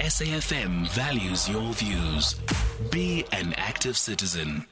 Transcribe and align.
SAFM 0.00 0.88
values 0.92 1.46
your 1.46 1.74
views. 1.74 2.34
Be 2.90 3.26
an 3.32 3.52
active 3.58 3.98
citizen. 3.98 4.64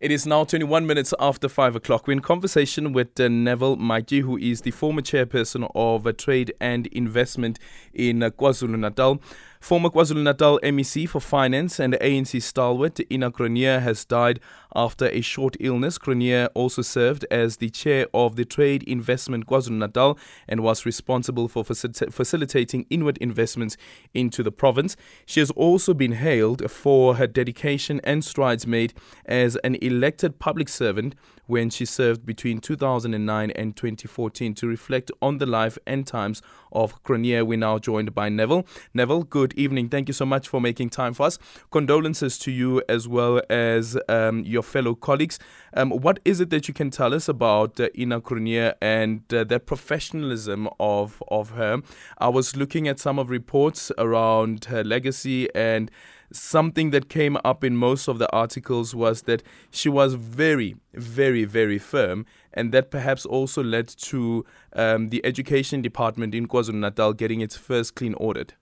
It 0.00 0.10
is 0.10 0.24
now 0.24 0.44
21 0.44 0.86
minutes 0.86 1.12
after 1.20 1.46
5 1.46 1.76
o'clock. 1.76 2.06
We're 2.06 2.14
in 2.14 2.20
conversation 2.20 2.94
with 2.94 3.20
uh, 3.20 3.28
Neville 3.28 3.76
Matjie, 3.76 4.22
who 4.22 4.38
is 4.38 4.62
the 4.62 4.70
former 4.70 5.02
chairperson 5.02 5.70
of 5.74 6.06
uh, 6.06 6.12
Trade 6.12 6.54
and 6.58 6.86
Investment 6.86 7.58
in 7.92 8.22
uh, 8.22 8.30
KwaZulu 8.30 8.78
Natal. 8.78 9.20
Former 9.60 9.90
KwaZulu 9.90 10.22
Natal 10.22 10.60
MEC 10.62 11.08
for 11.08 11.20
Finance 11.20 11.80
and 11.80 11.94
ANC 11.94 12.40
stalwart 12.40 13.00
Ina 13.10 13.32
Cronje 13.32 13.82
has 13.82 14.04
died 14.04 14.38
after 14.74 15.06
a 15.06 15.20
short 15.20 15.56
illness. 15.58 15.98
Cronje 15.98 16.48
also 16.54 16.80
served 16.80 17.26
as 17.28 17.56
the 17.56 17.68
chair 17.68 18.06
of 18.14 18.36
the 18.36 18.44
Trade 18.44 18.84
Investment 18.84 19.46
KwaZulu 19.46 19.78
Natal 19.78 20.16
and 20.46 20.60
was 20.60 20.86
responsible 20.86 21.48
for 21.48 21.64
facil- 21.64 22.12
facilitating 22.12 22.86
inward 22.88 23.18
investments 23.18 23.76
into 24.14 24.44
the 24.44 24.52
province. 24.52 24.96
She 25.26 25.40
has 25.40 25.50
also 25.50 25.92
been 25.92 26.12
hailed 26.12 26.70
for 26.70 27.16
her 27.16 27.26
dedication 27.26 28.00
and 28.04 28.24
strides 28.24 28.64
made 28.64 28.94
as 29.26 29.56
an 29.56 29.74
elected 29.82 30.38
public 30.38 30.68
servant 30.68 31.16
when 31.48 31.70
she 31.70 31.84
served 31.84 32.24
between 32.24 32.60
2009 32.60 33.50
and 33.50 33.74
2014 33.74 34.54
to 34.54 34.68
reflect 34.68 35.10
on 35.20 35.38
the 35.38 35.46
life 35.46 35.76
and 35.86 36.06
times 36.06 36.40
of 36.70 37.02
Cronje. 37.02 37.44
We're 37.44 37.58
now 37.58 37.78
joined 37.78 38.14
by 38.14 38.28
Neville. 38.28 38.66
Neville, 38.94 39.24
good 39.24 39.54
evening. 39.54 39.88
Thank 39.88 40.08
you 40.08 40.14
so 40.14 40.26
much 40.26 40.46
for 40.46 40.60
making 40.60 40.90
time 40.90 41.14
for 41.14 41.26
us. 41.26 41.38
Condolences 41.70 42.38
to 42.40 42.50
you 42.50 42.82
as 42.88 43.08
well 43.08 43.40
as 43.48 43.98
um, 44.08 44.44
your 44.44 44.62
fellow 44.62 44.94
colleagues. 44.94 45.38
Um, 45.74 45.90
what 45.90 46.20
is 46.24 46.40
it 46.40 46.50
that 46.50 46.68
you 46.68 46.74
can 46.74 46.90
tell 46.90 47.14
us 47.14 47.28
about 47.28 47.80
uh, 47.80 47.88
Ina 47.98 48.20
Cronje 48.20 48.74
and 48.82 49.22
uh, 49.32 49.44
the 49.44 49.58
professionalism 49.58 50.68
of, 50.78 51.22
of 51.28 51.50
her? 51.50 51.80
I 52.18 52.28
was 52.28 52.56
looking 52.56 52.86
at 52.88 53.00
some 53.00 53.18
of 53.18 53.30
reports 53.30 53.90
around 53.96 54.66
her 54.66 54.84
legacy 54.84 55.48
and 55.54 55.90
something 56.32 56.90
that 56.90 57.08
came 57.08 57.36
up 57.44 57.64
in 57.64 57.76
most 57.76 58.08
of 58.08 58.18
the 58.18 58.30
articles 58.32 58.94
was 58.94 59.22
that 59.22 59.42
she 59.70 59.88
was 59.88 60.14
very, 60.14 60.76
very, 60.94 61.44
very 61.44 61.78
firm, 61.78 62.26
and 62.52 62.72
that 62.72 62.90
perhaps 62.90 63.24
also 63.24 63.62
led 63.62 63.88
to 63.88 64.44
um, 64.74 65.08
the 65.08 65.24
education 65.24 65.82
department 65.82 66.34
in 66.34 66.46
KwaZulu 66.46 66.74
Natal 66.74 67.12
getting 67.12 67.40
its 67.40 67.56
first 67.56 67.94
clean 67.94 68.14
audit. 68.14 68.54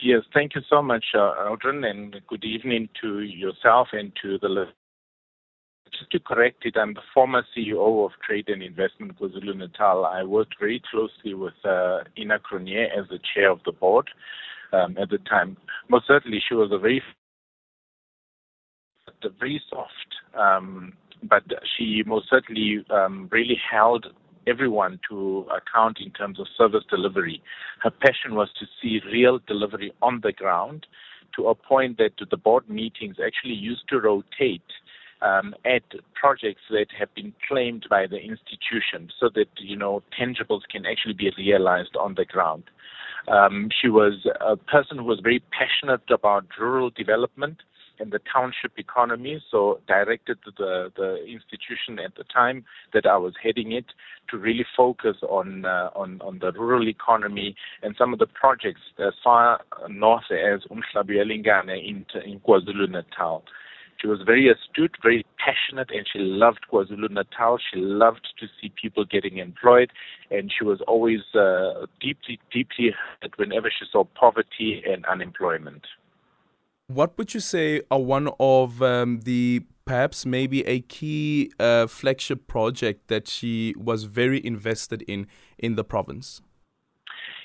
Yes, 0.00 0.22
thank 0.32 0.54
you 0.54 0.60
so 0.70 0.80
much, 0.80 1.04
uh, 1.14 1.34
Aldrin, 1.48 1.84
and 1.84 2.14
good 2.28 2.44
evening 2.44 2.88
to 3.00 3.20
yourself 3.20 3.88
and 3.92 4.12
to 4.22 4.38
the 4.38 4.48
listeners. 4.48 4.74
Just 5.98 6.10
to 6.12 6.20
correct 6.20 6.66
it, 6.66 6.76
I'm 6.76 6.94
the 6.94 7.00
former 7.14 7.42
CEO 7.56 8.04
of 8.04 8.12
Trade 8.24 8.50
and 8.50 8.62
Investment 8.62 9.18
KwaZulu 9.18 9.56
Natal. 9.56 10.04
I 10.04 10.22
worked 10.22 10.54
very 10.60 10.82
closely 10.90 11.34
with 11.34 11.54
uh, 11.64 12.00
Ina 12.16 12.40
Cronje 12.40 12.86
as 12.96 13.08
the 13.08 13.18
chair 13.34 13.50
of 13.50 13.60
the 13.64 13.72
board 13.72 14.08
um, 14.72 14.96
at 15.00 15.10
the 15.10 15.18
time. 15.18 15.56
Most 15.88 16.06
certainly, 16.06 16.42
she 16.46 16.54
was 16.54 16.70
a 16.72 16.78
very, 16.78 17.02
very 19.38 19.62
soft, 19.70 19.90
um, 20.38 20.92
but 21.22 21.42
she 21.76 22.02
most 22.06 22.28
certainly 22.30 22.84
um, 22.90 23.28
really 23.32 23.58
held 23.70 24.06
everyone 24.46 24.98
to 25.10 25.46
account 25.54 25.98
in 26.00 26.10
terms 26.12 26.40
of 26.40 26.46
service 26.56 26.84
delivery. 26.88 27.42
Her 27.82 27.90
passion 27.90 28.34
was 28.34 28.48
to 28.58 28.66
see 28.80 29.00
real 29.12 29.40
delivery 29.46 29.92
on 30.00 30.20
the 30.22 30.32
ground 30.32 30.86
to 31.36 31.48
a 31.48 31.54
point 31.54 31.98
that 31.98 32.12
the 32.30 32.36
board 32.36 32.68
meetings 32.68 33.16
actually 33.24 33.54
used 33.54 33.88
to 33.90 34.00
rotate 34.00 34.62
um, 35.20 35.54
at 35.64 35.82
projects 36.14 36.62
that 36.70 36.86
have 36.98 37.12
been 37.14 37.32
claimed 37.46 37.86
by 37.90 38.06
the 38.06 38.16
institution 38.16 39.10
so 39.20 39.28
that, 39.34 39.48
you 39.58 39.76
know, 39.76 40.02
tangibles 40.18 40.62
can 40.70 40.86
actually 40.86 41.14
be 41.14 41.30
realized 41.36 41.96
on 41.96 42.14
the 42.14 42.24
ground. 42.24 42.64
Um, 43.26 43.68
she 43.80 43.88
was 43.88 44.26
a 44.40 44.56
person 44.56 44.98
who 44.98 45.04
was 45.04 45.20
very 45.20 45.42
passionate 45.50 46.08
about 46.10 46.46
rural 46.58 46.90
development 46.90 47.58
and 48.00 48.12
the 48.12 48.20
township 48.32 48.78
economy, 48.78 49.42
so 49.50 49.80
directed 49.88 50.38
the, 50.56 50.92
the 50.96 51.16
institution 51.24 51.98
at 51.98 52.14
the 52.16 52.24
time 52.24 52.64
that 52.92 53.06
I 53.06 53.16
was 53.16 53.34
heading 53.42 53.72
it 53.72 53.86
to 54.30 54.38
really 54.38 54.64
focus 54.76 55.16
on, 55.22 55.64
uh, 55.64 55.90
on, 55.94 56.20
on 56.20 56.38
the 56.38 56.52
rural 56.52 56.88
economy 56.88 57.56
and 57.82 57.94
some 57.98 58.12
of 58.12 58.18
the 58.18 58.26
projects 58.26 58.80
as 58.98 59.14
far 59.22 59.60
north 59.88 60.30
as 60.30 60.60
Umhlabuyalingana 60.70 61.76
in, 61.76 62.06
in 62.24 62.40
KwaZulu-Natal. 62.40 63.42
She 64.00 64.06
was 64.06 64.20
very 64.24 64.48
astute, 64.48 64.96
very 65.02 65.26
passionate, 65.44 65.90
and 65.90 66.06
she 66.12 66.20
loved 66.20 66.60
KwaZulu 66.72 67.10
Natal. 67.10 67.58
She 67.58 67.80
loved 67.80 68.28
to 68.38 68.46
see 68.60 68.72
people 68.80 69.04
getting 69.04 69.38
employed, 69.38 69.90
and 70.30 70.52
she 70.56 70.64
was 70.64 70.80
always 70.86 71.20
uh, 71.34 71.86
deeply, 72.00 72.38
deeply 72.52 72.94
hurt 73.20 73.36
whenever 73.38 73.68
she 73.76 73.86
saw 73.90 74.04
poverty 74.04 74.82
and 74.88 75.04
unemployment. 75.06 75.84
What 76.86 77.18
would 77.18 77.34
you 77.34 77.40
say 77.40 77.82
are 77.90 78.00
one 78.00 78.30
of 78.38 78.80
um, 78.82 79.20
the 79.24 79.62
perhaps 79.84 80.24
maybe 80.24 80.66
a 80.66 80.80
key 80.80 81.50
uh, 81.58 81.86
flagship 81.86 82.46
project 82.46 83.08
that 83.08 83.26
she 83.26 83.74
was 83.76 84.04
very 84.04 84.44
invested 84.46 85.02
in 85.08 85.26
in 85.58 85.74
the 85.74 85.84
province? 85.84 86.40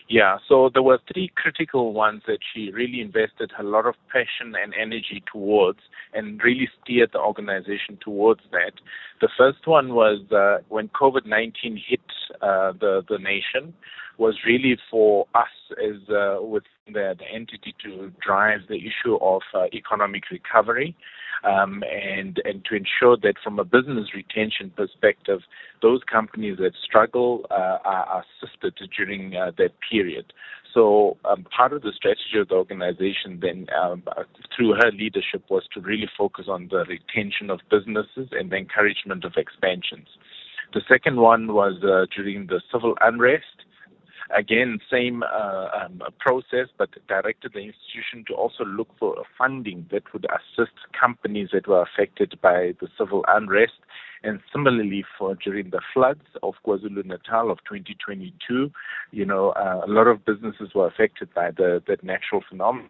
Yeah, 0.09 0.37
so 0.47 0.69
there 0.73 0.83
were 0.83 0.99
three 1.11 1.31
critical 1.35 1.93
ones 1.93 2.23
that 2.27 2.39
she 2.53 2.71
really 2.71 2.99
invested 2.99 3.51
a 3.57 3.63
lot 3.63 3.85
of 3.85 3.95
passion 4.11 4.53
and 4.61 4.73
energy 4.79 5.23
towards 5.31 5.79
and 6.13 6.41
really 6.43 6.69
steered 6.81 7.11
the 7.13 7.19
organization 7.19 7.97
towards 8.01 8.41
that. 8.51 8.73
The 9.21 9.29
first 9.37 9.65
one 9.65 9.93
was 9.93 10.19
uh, 10.31 10.63
when 10.69 10.89
COVID 10.89 11.25
19 11.25 11.81
hit 11.87 11.99
uh, 12.41 12.73
the, 12.79 13.03
the 13.07 13.17
nation, 13.17 13.73
was 14.17 14.35
really 14.45 14.77
for 14.91 15.25
us 15.33 15.47
as 15.83 15.97
uh, 16.09 16.37
with 16.39 16.63
the, 16.87 17.15
the 17.17 17.25
entity 17.33 17.73
to 17.83 18.11
drive 18.21 18.59
the 18.69 18.75
issue 18.75 19.15
of 19.21 19.41
uh, 19.55 19.65
economic 19.73 20.23
recovery 20.29 20.95
um, 21.43 21.83
and 21.83 22.41
and 22.45 22.63
to 22.65 22.75
ensure 22.75 23.17
that 23.17 23.35
from 23.43 23.59
a 23.59 23.63
business 23.63 24.09
retention 24.13 24.71
perspective, 24.75 25.41
those 25.81 26.01
companies 26.09 26.57
that 26.59 26.73
struggle 26.83 27.45
uh, 27.51 27.77
are 27.83 28.23
assisted 28.41 28.73
during 28.95 29.35
uh, 29.35 29.51
that 29.57 29.71
period. 29.89 30.33
So 30.73 31.17
um, 31.25 31.45
part 31.55 31.71
of 31.71 31.83
the 31.83 31.91
strategy 31.95 32.39
of 32.39 32.47
the 32.47 32.55
organization 32.55 33.39
then, 33.39 33.67
um, 33.79 34.03
through 34.55 34.73
her 34.73 34.91
leadership, 34.91 35.43
was 35.49 35.63
to 35.73 35.81
really 35.81 36.09
focus 36.17 36.45
on 36.49 36.69
the 36.71 36.83
retention 36.85 37.51
of 37.51 37.59
businesses 37.69 38.29
and 38.31 38.49
the 38.49 38.55
encouragement 38.55 39.23
of 39.23 39.33
expansions. 39.37 40.07
The 40.73 40.81
second 40.87 41.17
one 41.17 41.53
was 41.53 41.75
uh, 41.83 42.07
during 42.15 42.47
the 42.47 42.59
civil 42.71 42.95
unrest. 43.01 43.45
Again, 44.35 44.79
same 44.91 45.23
uh, 45.23 45.67
um, 45.83 46.01
process, 46.19 46.67
but 46.77 46.89
directed 47.07 47.51
the 47.53 47.59
institution 47.59 48.23
to 48.27 48.33
also 48.33 48.63
look 48.63 48.87
for 48.97 49.23
funding 49.37 49.85
that 49.91 50.03
would 50.13 50.25
assist 50.25 50.73
companies 50.99 51.49
that 51.53 51.67
were 51.67 51.81
affected 51.81 52.39
by 52.41 52.73
the 52.79 52.87
civil 52.97 53.25
unrest. 53.27 53.73
And 54.23 54.39
similarly, 54.53 55.03
for 55.17 55.35
during 55.35 55.69
the 55.71 55.81
floods 55.93 56.23
of 56.41 56.53
KwaZulu 56.65 57.05
Natal 57.05 57.51
of 57.51 57.57
2022, 57.67 58.71
you 59.11 59.25
know, 59.25 59.49
uh, 59.49 59.81
a 59.85 59.89
lot 59.89 60.07
of 60.07 60.23
businesses 60.23 60.69
were 60.73 60.87
affected 60.87 61.33
by 61.33 61.51
the 61.51 61.83
that 61.87 62.03
natural 62.03 62.41
phenomenon, 62.47 62.89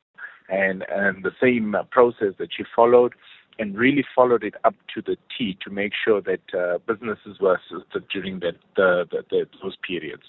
and 0.50 0.86
and 0.90 1.24
the 1.24 1.32
same 1.42 1.76
process 1.90 2.34
that 2.38 2.50
she 2.56 2.64
followed 2.76 3.14
and 3.60 3.78
really 3.78 4.04
followed 4.16 4.44
it 4.44 4.56
up 4.64 4.76
to 4.94 5.02
the 5.02 5.18
T 5.36 5.58
to 5.64 5.70
make 5.70 5.94
sure 6.04 6.22
that 6.22 6.42
uh, 6.58 6.78
businesses 6.88 7.40
were 7.40 7.56
assisted 7.56 8.08
during 8.10 8.40
that 8.40 8.56
the, 8.76 9.06
the, 9.12 9.24
the, 9.30 9.46
those 9.62 9.76
periods. 9.88 10.24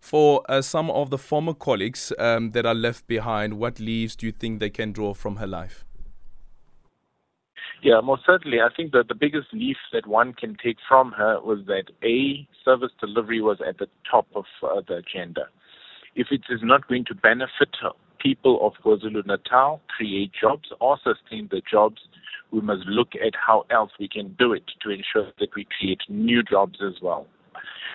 For 0.00 0.42
uh, 0.48 0.62
some 0.62 0.90
of 0.90 1.10
the 1.10 1.18
former 1.18 1.54
colleagues 1.54 2.12
um, 2.18 2.50
that 2.52 2.64
are 2.64 2.74
left 2.74 3.06
behind, 3.06 3.58
what 3.58 3.78
leaves 3.78 4.16
do 4.16 4.26
you 4.26 4.32
think 4.32 4.58
they 4.58 4.70
can 4.70 4.92
draw 4.92 5.14
from 5.14 5.36
her 5.36 5.46
life? 5.46 5.84
Yeah, 7.82 8.00
most 8.02 8.22
certainly. 8.26 8.60
I 8.60 8.68
think 8.74 8.92
that 8.92 9.08
the 9.08 9.14
biggest 9.14 9.48
leaf 9.52 9.76
that 9.92 10.06
one 10.06 10.32
can 10.34 10.56
take 10.62 10.76
from 10.88 11.12
her 11.12 11.40
was 11.40 11.60
that 11.66 11.84
A, 12.02 12.46
service 12.64 12.92
delivery 13.00 13.40
was 13.40 13.58
at 13.66 13.78
the 13.78 13.88
top 14.10 14.26
of 14.34 14.44
uh, 14.62 14.80
the 14.86 14.96
agenda. 14.96 15.48
If 16.14 16.28
it 16.30 16.42
is 16.50 16.60
not 16.62 16.88
going 16.88 17.04
to 17.06 17.14
benefit 17.14 17.70
people 18.18 18.66
of 18.66 18.74
KwaZulu 18.84 19.24
Natal, 19.26 19.80
create 19.96 20.32
jobs, 20.38 20.68
or 20.80 20.98
sustain 21.02 21.48
the 21.50 21.62
jobs, 21.70 22.02
we 22.50 22.60
must 22.60 22.84
look 22.86 23.12
at 23.14 23.34
how 23.34 23.64
else 23.70 23.92
we 23.98 24.08
can 24.08 24.34
do 24.38 24.52
it 24.52 24.64
to 24.82 24.90
ensure 24.90 25.32
that 25.38 25.54
we 25.54 25.66
create 25.78 26.00
new 26.08 26.42
jobs 26.42 26.80
as 26.84 27.00
well. 27.00 27.26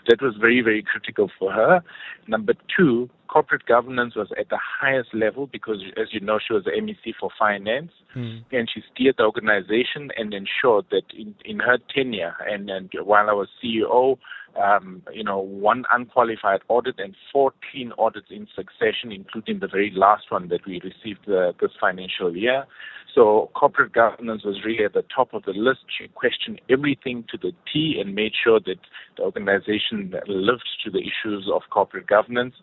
That 0.08 0.22
was 0.22 0.36
very, 0.40 0.62
very 0.62 0.84
critical 0.84 1.32
for 1.40 1.52
her. 1.52 1.84
Number 2.28 2.54
two, 2.76 3.10
corporate 3.28 3.66
governance 3.66 4.16
was 4.16 4.28
at 4.40 4.50
the 4.50 4.60
highest 4.82 5.14
level 5.14 5.48
because, 5.48 5.84
as 5.98 6.08
you 6.12 6.20
know, 6.20 6.40
she 6.46 6.54
was 6.54 6.64
the 6.64 6.72
MEC 6.72 7.14
for 7.20 7.30
finance, 7.38 7.92
mm. 8.16 8.44
and 8.52 8.70
she 8.72 8.82
steered 8.94 9.16
the 9.18 9.24
organization 9.24 10.10
and 10.18 10.34
ensured 10.34 10.86
that 10.92 11.04
in, 11.18 11.36
in 11.44 11.60
her 11.60 11.78
tenure 11.94 12.36
and, 12.50 12.70
and 12.70 12.90
while 13.04 13.30
I 13.30 13.34
was 13.34 13.48
CEO, 13.64 14.18
um, 14.62 15.02
you 15.14 15.24
know, 15.24 15.40
one 15.40 15.84
unqualified 15.92 16.62
audit 16.68 16.96
and 16.98 17.16
14 17.32 17.92
audits 17.98 18.28
in 18.30 18.48
succession, 18.56 19.12
including 19.12 19.60
the 19.60 19.68
very 19.68 19.92
last 19.96 20.26
one 20.30 20.48
that 20.50 20.66
we 20.66 20.82
received 20.84 21.28
uh, 21.30 21.52
this 21.60 21.72
financial 21.80 22.36
year. 22.36 22.66
So 23.14 23.50
corporate 23.56 23.94
governance 23.94 24.44
was 24.44 24.62
really 24.66 24.84
at 24.84 24.94
the 24.94 25.04
top 25.16 25.34
of 25.34 25.44
the 25.44 25.54
list. 25.54 25.80
She 25.98 26.10
questioned 26.10 26.60
everything 26.70 27.24
to 27.32 27.38
the 27.38 27.54
T 27.72 27.98
and 28.00 28.14
made 28.14 28.34
sure 28.42 28.60
that 28.60 28.80
the 29.16 29.24
organization 29.24 30.14
lived 30.28 30.68
to 30.84 30.92
the 30.92 31.00
issues 31.00 31.50
of 31.54 31.62
corporate 31.70 32.08
governance. 32.08 32.56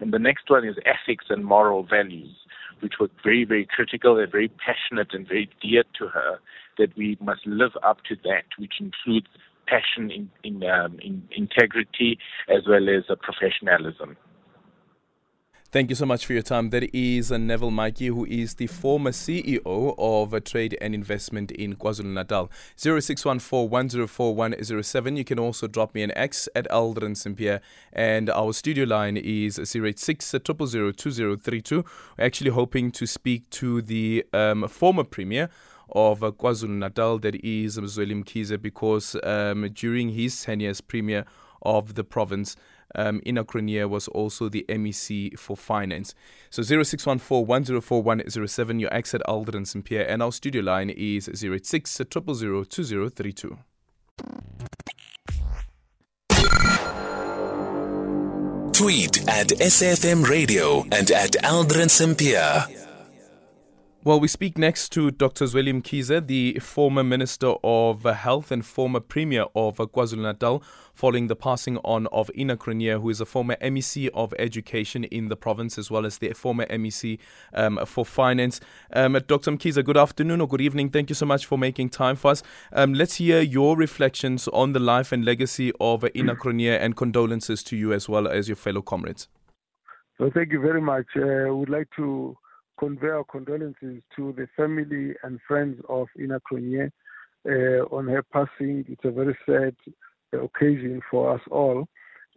And 0.00 0.12
the 0.12 0.18
next 0.18 0.48
one 0.48 0.66
is 0.66 0.76
ethics 0.86 1.26
and 1.28 1.44
moral 1.44 1.82
values, 1.82 2.34
which 2.80 2.94
were 2.98 3.10
very, 3.22 3.44
very 3.44 3.66
critical 3.66 4.18
and 4.18 4.30
very 4.30 4.48
passionate 4.48 5.12
and 5.12 5.28
very 5.28 5.50
dear 5.60 5.84
to 5.98 6.08
her, 6.08 6.38
that 6.78 6.96
we 6.96 7.18
must 7.20 7.46
live 7.46 7.72
up 7.82 7.98
to 8.08 8.16
that, 8.24 8.44
which 8.58 8.74
includes 8.80 9.26
passion 9.68 10.10
in, 10.10 10.30
in, 10.44 10.62
um, 10.68 10.98
in 11.00 11.22
integrity 11.30 12.18
as 12.48 12.62
well 12.68 12.88
as 12.88 13.04
uh, 13.10 13.16
professionalism. 13.20 14.16
Thank 15.70 15.90
you 15.90 15.96
so 15.96 16.06
much 16.06 16.24
for 16.24 16.32
your 16.32 16.40
time. 16.40 16.70
That 16.70 16.94
is 16.94 17.30
Neville 17.30 17.70
Matjie, 17.70 18.08
who 18.08 18.24
is 18.24 18.54
the 18.54 18.68
former 18.68 19.10
CEO 19.10 19.94
of 19.98 20.42
Trade 20.44 20.78
and 20.80 20.94
Investment 20.94 21.50
in 21.50 21.76
KwaZulu 21.76 22.06
Natal. 22.06 22.50
0614 22.76 25.14
You 25.14 25.24
can 25.24 25.38
also 25.38 25.66
drop 25.66 25.94
me 25.94 26.04
an 26.04 26.12
X 26.16 26.48
at 26.56 26.66
Aldrin 26.70 27.14
Sampear. 27.14 27.60
And 27.92 28.30
our 28.30 28.54
studio 28.54 28.86
line 28.86 29.18
is 29.18 29.58
086 29.58 30.36
2032. 30.42 31.84
We're 32.16 32.24
actually 32.24 32.52
hoping 32.52 32.90
to 32.92 33.06
speak 33.06 33.50
to 33.50 33.82
the 33.82 34.24
um, 34.32 34.66
former 34.68 35.04
Premier 35.04 35.50
of 35.90 36.22
uh, 36.22 36.30
KwaZulu 36.30 36.78
Natal, 36.78 37.18
that 37.18 37.36
is 37.44 37.78
Zweli 37.78 38.22
Mkhize, 38.22 38.60
because 38.60 39.16
um, 39.22 39.68
during 39.72 40.10
his 40.10 40.42
tenure 40.42 40.70
as 40.70 40.80
Premier 40.80 41.24
of 41.62 41.94
the 41.94 42.04
province, 42.04 42.56
um, 42.94 43.20
Cronje 43.20 43.88
was 43.88 44.08
also 44.08 44.48
the 44.48 44.64
MEC 44.68 45.38
for 45.38 45.56
Finance. 45.56 46.14
So 46.50 46.62
0614 46.62 47.46
104 47.46 48.02
107, 48.02 48.80
your 48.80 48.92
exit 48.94 49.22
Aldrin 49.28 49.66
Sampear, 49.66 50.02
and 50.08 50.22
our 50.22 50.32
studio 50.32 50.62
line 50.62 50.90
is 50.90 51.28
086 51.28 51.96
2032. 51.96 53.58
Tweet 58.72 59.28
at 59.28 59.48
SFM 59.48 60.28
Radio 60.28 60.82
and 60.92 61.10
at 61.10 61.32
Aldrin 61.42 61.90
Sampear. 61.90 62.87
Well, 64.04 64.20
we 64.20 64.28
speak 64.28 64.56
next 64.56 64.90
to 64.90 65.10
Dr. 65.10 65.44
Zweli 65.46 65.74
Mkhize, 65.74 66.24
the 66.24 66.60
former 66.60 67.02
Minister 67.02 67.54
of 67.64 68.04
Health 68.04 68.52
and 68.52 68.64
former 68.64 69.00
Premier 69.00 69.46
of 69.56 69.78
KwaZulu 69.78 70.22
Natal, 70.22 70.62
following 70.94 71.26
the 71.26 71.34
passing 71.34 71.78
on 71.78 72.06
of 72.12 72.30
Ina 72.38 72.56
Cronje, 72.58 73.02
who 73.02 73.10
is 73.10 73.20
a 73.20 73.26
former 73.26 73.56
MEC 73.60 74.08
of 74.14 74.32
Education 74.38 75.02
in 75.02 75.26
the 75.26 75.34
province, 75.34 75.78
as 75.78 75.90
well 75.90 76.06
as 76.06 76.18
the 76.18 76.32
former 76.32 76.64
MEC 76.66 77.18
um, 77.54 77.80
for 77.86 78.06
Finance. 78.06 78.60
Um, 78.92 79.14
Dr. 79.26 79.50
Mkhize, 79.50 79.84
good 79.84 79.96
afternoon 79.96 80.40
or 80.40 80.46
good 80.46 80.60
evening. 80.60 80.90
Thank 80.90 81.08
you 81.08 81.16
so 81.16 81.26
much 81.26 81.44
for 81.44 81.58
making 81.58 81.90
time 81.90 82.14
for 82.14 82.30
us. 82.30 82.44
Um, 82.72 82.94
let's 82.94 83.16
hear 83.16 83.40
your 83.40 83.76
reflections 83.76 84.46
on 84.48 84.74
the 84.74 84.80
life 84.80 85.10
and 85.10 85.24
legacy 85.24 85.72
of 85.80 86.04
Ina 86.14 86.36
Cronje 86.40 86.78
and 86.80 86.96
condolences 86.96 87.64
to 87.64 87.76
you 87.76 87.92
as 87.92 88.08
well 88.08 88.28
as 88.28 88.48
your 88.48 88.56
fellow 88.56 88.80
comrades. 88.80 89.26
Well, 90.20 90.30
thank 90.32 90.52
you 90.52 90.60
very 90.60 90.80
much. 90.80 91.06
Uh, 91.16 91.48
I 91.48 91.50
would 91.50 91.68
like 91.68 91.88
to 91.96 92.36
convey 92.78 93.08
our 93.08 93.24
condolences 93.24 94.02
to 94.16 94.32
the 94.36 94.46
family 94.56 95.14
and 95.22 95.40
friends 95.46 95.80
of 95.88 96.08
Ina 96.20 96.40
Cronje 96.40 96.90
uh, 97.48 97.84
on 97.94 98.06
her 98.08 98.22
passing. 98.22 98.84
It's 98.88 99.04
a 99.04 99.10
very 99.10 99.36
sad 99.46 99.74
uh, 100.34 100.42
occasion 100.42 101.00
for 101.10 101.34
us 101.34 101.40
all. 101.50 101.88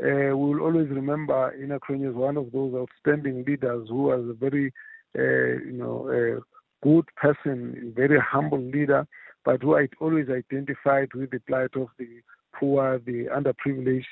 Uh, 0.02 0.36
we 0.36 0.56
will 0.56 0.62
always 0.62 0.90
remember 0.90 1.54
Ina 1.62 1.80
Cronje 1.80 2.10
as 2.10 2.16
one 2.16 2.38
of 2.38 2.52
those 2.52 2.74
outstanding 2.74 3.44
leaders 3.46 3.88
who 3.90 4.04
was 4.04 4.28
a 4.30 4.34
very, 4.34 4.74
you 5.16 5.74
know, 5.74 6.42
good 6.82 7.06
person, 7.16 7.94
very 7.96 8.20
humble 8.20 8.60
leader, 8.62 9.08
but 9.46 9.62
who 9.62 9.78
I 9.78 9.88
always 10.00 10.28
identified 10.30 11.14
with 11.14 11.32
the 11.32 11.40
plight 11.40 11.76
of 11.76 11.88
the 12.00 12.22
poor, 12.54 13.00
the 13.00 13.26
underprivileged. 13.26 14.06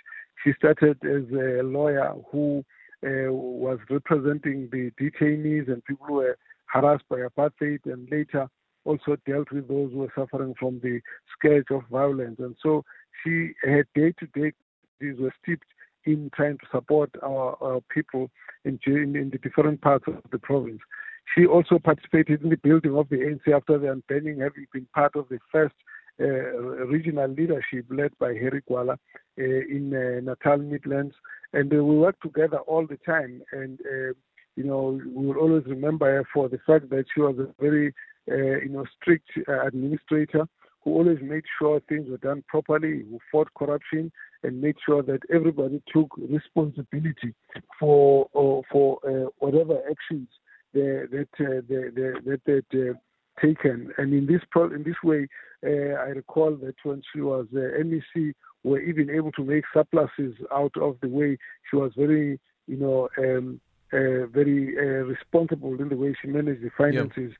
She 0.44 0.54
started 0.58 0.98
as 1.04 1.24
a 1.32 1.64
lawyer 1.64 2.14
who 2.32 2.64
uh, 3.06 3.32
was 3.32 3.80
representing 3.90 4.70
the 4.72 4.92
detainees 5.00 5.72
and 5.72 5.84
people 5.86 6.06
who 6.08 6.14
were 6.16 6.38
harassed 6.66 7.06
by 7.10 7.18
apartheid 7.18 7.80
and 7.86 8.10
later 8.12 8.48
also 8.86 9.18
dealt 9.26 9.52
with 9.52 9.68
those 9.68 9.92
who 9.92 10.00
were 10.00 10.14
suffering 10.16 10.54
from 10.60 10.80
the 10.82 11.00
scourge 11.32 11.66
of 11.72 11.84
violence. 11.92 12.38
And 12.40 12.56
so 12.62 12.84
she, 13.24 13.52
her 13.64 13.86
day 13.96 14.14
to 14.20 14.28
day 14.34 14.54
these 15.00 15.20
were 15.20 15.34
steeped 15.42 15.68
in 16.06 16.30
trying 16.36 16.58
to 16.58 16.66
support 16.72 17.10
our, 17.24 17.58
our 17.62 17.82
people 17.94 18.30
in, 18.66 18.80
in, 18.86 19.16
in, 19.16 19.30
the 19.30 19.38
different 19.38 19.82
parts 19.82 20.06
of 20.08 20.16
the 20.32 20.40
province. 20.40 20.80
She 21.36 21.46
also 21.46 21.78
participated 21.78 22.42
in 22.42 22.50
the 22.50 22.58
building 22.58 22.96
of 22.96 23.10
the 23.10 23.18
ANC 23.18 23.54
after 23.54 23.78
the 23.78 23.88
unbanning, 23.88 24.42
having 24.42 24.66
been 24.74 24.88
part 24.94 25.16
of 25.16 25.28
the 25.30 25.40
first 25.52 25.76
regional 26.20 27.30
leadership 27.30 27.86
led 27.90 28.12
by 28.20 28.34
Harry 28.34 28.62
Gwala 28.70 28.94
uh, 28.94 28.98
in 29.38 29.94
uh, 29.94 30.20
Natal 30.22 30.58
Midlands 30.58 31.16
and 31.54 31.74
uh, 31.74 31.84
we 31.84 31.98
work 31.98 32.20
together 32.22 32.58
all 32.60 32.86
the 32.86 32.98
time. 32.98 33.42
And 33.52 33.80
uh, 33.82 34.14
you 34.56 34.64
know, 34.64 35.00
we 35.16 35.28
will 35.28 35.38
always 35.38 35.66
remember 35.66 36.06
her 36.06 36.26
for 36.34 36.50
the 36.50 36.60
fact 36.68 36.90
that 36.90 37.06
she 37.14 37.22
was 37.22 37.38
a 37.40 37.48
very 37.62 37.94
uh, 38.30 38.60
you 38.62 38.70
know 38.70 38.86
strict 39.02 39.30
uh, 39.48 39.66
administrator 39.66 40.48
who 40.84 40.92
always 40.92 41.20
made 41.22 41.44
sure 41.58 41.82
things 41.90 42.10
were 42.10 42.18
done 42.18 42.44
properly, 42.48 43.04
who 43.10 43.20
fought 43.32 43.54
corruption 43.54 44.12
and 44.44 44.62
made 44.62 44.76
sure 44.86 45.04
that 45.04 45.20
everybody 45.34 45.82
took 45.92 46.08
responsibility 46.18 47.34
for 47.80 48.30
for 48.72 49.00
uh, 49.08 49.30
whatever 49.40 49.80
actions 49.90 50.28
that 50.74 51.08
that 51.12 51.46
uh, 51.46 51.62
they, 51.68 51.90
they, 51.96 52.12
that 52.26 52.64
they 52.72 52.90
taken. 53.42 53.92
And 53.98 54.14
in 54.14 54.26
this 54.26 54.42
pro- 54.52 54.74
in 54.74 54.84
this 54.84 55.02
way, 55.04 55.28
I 55.64 56.12
recall 56.16 56.56
that 56.58 56.76
when 56.84 57.02
she 57.12 57.22
was 57.22 57.48
MEC 57.54 58.34
we 58.64 58.72
were 58.72 58.80
even 58.80 59.10
able 59.10 59.32
to 59.34 59.44
make 59.44 59.64
surpluses 59.74 60.36
out 60.54 60.76
of 60.78 60.98
the 61.02 61.08
way 61.08 61.38
she 61.70 61.76
was 61.76 61.92
very, 61.96 62.40
you 62.68 62.78
know, 62.78 63.10
um, 63.18 63.60
uh, 63.94 64.28
very 64.28 64.78
uh, 64.78 65.06
responsible 65.06 65.80
in 65.80 65.90
the 65.90 65.96
way 65.96 66.16
she 66.22 66.28
managed 66.28 66.62
the 66.62 66.70
finances. 66.78 67.34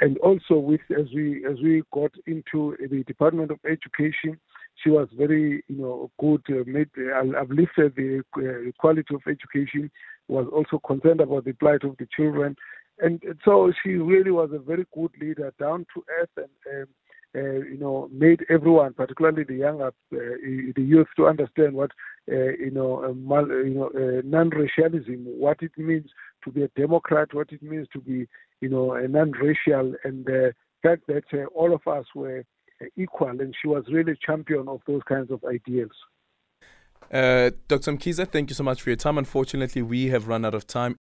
And 0.00 0.16
also, 0.18 0.54
with 0.54 0.80
as 0.90 1.06
we 1.14 1.44
as 1.44 1.56
we 1.62 1.82
got 1.92 2.12
into 2.26 2.76
the 2.78 3.02
Department 3.04 3.50
of 3.50 3.58
Education, 3.68 4.38
she 4.82 4.88
was 4.88 5.08
very, 5.12 5.62
you 5.68 5.76
know, 5.76 6.10
good. 6.18 6.42
Uh, 6.48 6.64
made 6.66 6.88
uh, 6.96 7.38
uplifted 7.38 7.94
the 7.96 8.22
uh, 8.36 8.70
quality 8.78 9.14
of 9.14 9.20
education. 9.26 9.90
Was 10.28 10.46
also 10.52 10.78
concerned 10.78 11.20
about 11.20 11.44
the 11.44 11.52
plight 11.54 11.82
of 11.82 11.96
the 11.98 12.06
children, 12.16 12.56
and 13.02 13.22
so 13.44 13.72
she 13.82 13.90
really 13.90 14.30
was 14.30 14.50
a 14.52 14.58
very 14.58 14.86
good 14.94 15.12
leader, 15.20 15.52
down 15.58 15.86
to 15.94 16.04
earth, 16.20 16.30
and 16.36 16.82
um, 16.82 16.88
uh, 17.34 17.62
you 17.62 17.78
know, 17.78 18.08
made 18.12 18.44
everyone, 18.48 18.92
particularly 18.92 19.44
the 19.44 19.54
younger, 19.54 19.86
uh, 19.86 19.92
the 20.12 20.82
youth, 20.82 21.06
to 21.16 21.28
understand 21.28 21.74
what, 21.74 21.90
uh, 22.30 22.34
you 22.58 22.72
know, 22.72 23.14
mal, 23.14 23.46
you 23.46 23.74
know, 23.74 23.90
uh, 23.94 24.20
non-racialism, 24.24 25.24
what 25.26 25.56
it 25.60 25.70
means 25.76 26.10
to 26.42 26.50
be 26.50 26.62
a 26.64 26.68
Democrat, 26.76 27.32
what 27.32 27.52
it 27.52 27.62
means 27.62 27.86
to 27.92 28.00
be, 28.00 28.26
you 28.60 28.68
know, 28.68 28.94
a 28.94 29.06
non-racial, 29.06 29.94
and 30.02 30.24
the 30.24 30.52
fact 30.82 31.02
that 31.06 31.22
uh, 31.32 31.44
all 31.54 31.72
of 31.72 31.86
us 31.86 32.04
were 32.16 32.44
equal, 32.96 33.28
and 33.28 33.54
she 33.60 33.68
was 33.68 33.84
really 33.92 34.12
a 34.12 34.26
champion 34.26 34.66
of 34.66 34.80
those 34.86 35.02
kinds 35.08 35.30
of 35.30 35.44
ideals. 35.44 35.92
Uh, 37.12 37.50
Dr. 37.66 37.92
Mkhize, 37.92 38.26
thank 38.28 38.50
you 38.50 38.54
so 38.54 38.62
much 38.62 38.82
for 38.82 38.90
your 38.90 38.96
time. 38.96 39.18
Unfortunately, 39.18 39.82
we 39.82 40.08
have 40.08 40.28
run 40.28 40.44
out 40.44 40.54
of 40.54 40.66
time. 40.66 40.96